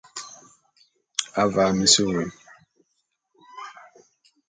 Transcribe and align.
Avaa 1.43 1.71
mis 1.77 1.95
wôé. 2.03 2.25